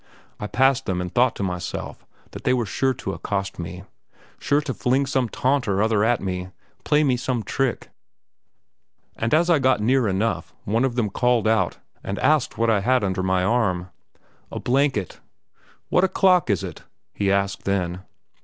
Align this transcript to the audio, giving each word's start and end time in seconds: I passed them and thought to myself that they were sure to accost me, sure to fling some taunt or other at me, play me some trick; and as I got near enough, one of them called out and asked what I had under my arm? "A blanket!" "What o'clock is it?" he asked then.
I 0.39 0.47
passed 0.47 0.87
them 0.87 0.99
and 0.99 1.13
thought 1.13 1.35
to 1.35 1.43
myself 1.43 2.07
that 2.31 2.43
they 2.43 2.55
were 2.55 2.65
sure 2.65 2.95
to 2.95 3.13
accost 3.13 3.59
me, 3.59 3.83
sure 4.39 4.59
to 4.59 4.73
fling 4.73 5.05
some 5.05 5.29
taunt 5.29 5.67
or 5.67 5.79
other 5.79 6.03
at 6.03 6.19
me, 6.19 6.49
play 6.83 7.03
me 7.03 7.15
some 7.15 7.43
trick; 7.43 7.89
and 9.15 9.31
as 9.31 9.47
I 9.47 9.59
got 9.59 9.79
near 9.79 10.07
enough, 10.07 10.55
one 10.63 10.85
of 10.85 10.95
them 10.95 11.11
called 11.11 11.47
out 11.47 11.77
and 12.03 12.17
asked 12.17 12.57
what 12.57 12.67
I 12.67 12.79
had 12.79 13.03
under 13.03 13.21
my 13.21 13.43
arm? 13.43 13.91
"A 14.51 14.59
blanket!" 14.59 15.19
"What 15.89 16.03
o'clock 16.03 16.49
is 16.49 16.63
it?" 16.63 16.81
he 17.13 17.31
asked 17.31 17.65
then. 17.65 18.01